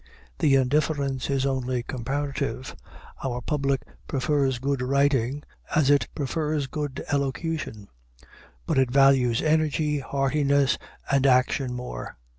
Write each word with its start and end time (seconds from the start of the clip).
The 0.39 0.55
indifference 0.55 1.29
is 1.29 1.45
only 1.45 1.83
comparative; 1.83 2.75
our 3.23 3.39
public 3.39 3.83
prefers 4.07 4.57
good 4.57 4.81
writing, 4.81 5.43
as 5.75 5.91
it 5.91 6.07
prefers 6.15 6.65
good 6.65 7.05
elocution; 7.11 7.87
but 8.65 8.79
it 8.79 8.89
values 8.89 9.43
energy, 9.43 9.99
heartiness, 9.99 10.79
and 11.11 11.27
action 11.27 11.75
more. 11.75 12.17